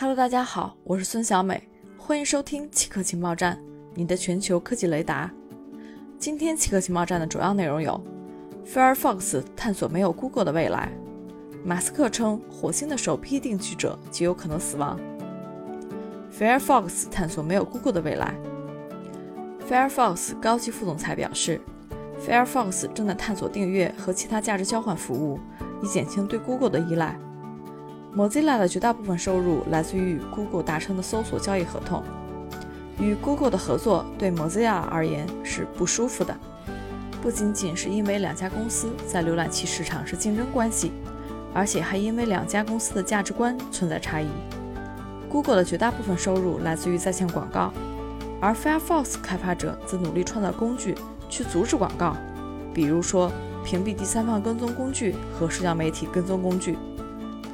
[0.00, 1.62] Hello，大家好，我是孙小美，
[1.98, 3.62] 欢迎收听奇客情报站，
[3.94, 5.30] 你的全球科技雷达。
[6.18, 8.02] 今天奇客情报站的主要内容有
[8.64, 10.88] ：Firefox 探索没有 Google 的未来；
[11.62, 14.98] 马斯克称火星的首批定居者极有可能死亡
[16.32, 18.34] ；Firefox 探索没有 Google 的未来。
[19.68, 21.60] Firefox 高级副总裁表示
[22.26, 25.38] ，Firefox 正在探索订阅和其他价值交换服务，
[25.82, 27.20] 以减轻对 Google 的依赖。
[28.16, 32.02] Mozilla 的绝大部分收入来自于与 Google 达成的搜索交易合同。
[32.98, 36.36] 与 Google 的合作对 Mozilla 而言是不舒服的，
[37.22, 40.90] 不仅仅是因为两家公司在浏览器市场是竞争关系，
[41.54, 44.26] 而且还因为两家公司的价值观存在差异。
[45.28, 47.72] Google 的绝大部分收入来自于在线广告，
[48.40, 50.96] 而 Firefox 开发者则努力创造工具
[51.28, 52.16] 去阻止广告，
[52.74, 53.30] 比如说
[53.64, 56.76] 屏蔽第三方跟踪工具和社交媒体跟踪工具。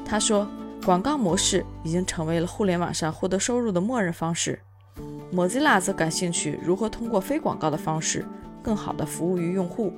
[0.09, 0.47] 他说，
[0.85, 4.59] 广告模式已经成为了互联网上获得收入的默认方式。
[5.35, 8.25] Mozilla 则感兴趣如何通过非广告的方式，
[8.63, 9.93] 更好地服务于用户。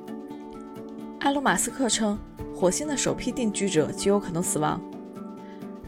[1.21, 2.19] 埃隆·马斯克称，
[2.57, 4.81] 火星的首批定居者极有可能死亡。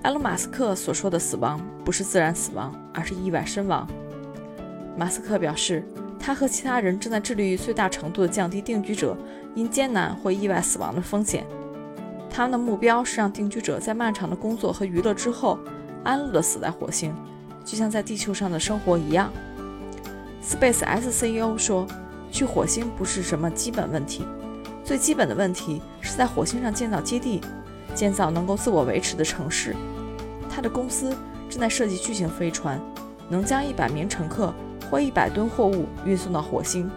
[0.03, 3.89] 埃隆·马斯克所说的死亡不是自然死亡，而是意外身亡。
[4.97, 5.83] 马斯克表示，
[6.19, 9.17] 他和其他人正在致力于最大程度地降低定居者
[9.55, 11.47] 因艰难或意外死亡的风险。
[12.33, 15.59] 他们的目标是让定居者在漫长的工作和娱乐之后，
[16.05, 17.13] 安乐地死在火星，
[17.65, 19.31] 就像在地球上的生活一样。
[20.43, 21.87] Space X CEO 说
[22.31, 24.25] ：“去火星不是什么基本问题，
[24.85, 27.41] 最基本的问题是在火星上建造基地，
[27.95, 29.75] 建造能够自我维持的城市。
[30.49, 31.15] 他的公司
[31.51, 32.81] 正在设计巨型飞船，
[33.29, 34.55] 能将一百名乘客
[34.89, 36.89] 或一百吨货物运送到火星。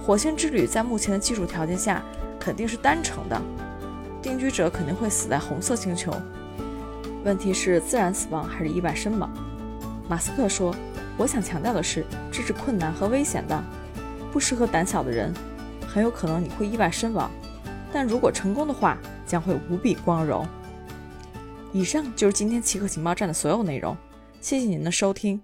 [0.00, 2.02] 火星之旅在目前的技术条件下
[2.40, 3.38] 肯定是单程的。”
[4.28, 6.12] 定居者肯定会死在红色星球，
[7.24, 9.30] 问题是自然死亡还是意外身亡？
[10.06, 10.76] 马斯克说
[11.16, 13.58] ：“我想强调的是，这是困难和危险的，
[14.30, 15.32] 不适合胆小的人。
[15.88, 17.30] 很有可能你会意外身亡，
[17.90, 20.46] 但如果成功的话，将会无比光荣。”
[21.72, 23.96] 以上就是今天奇客情报站的所有内容，
[24.42, 25.40] 谢谢您的收听。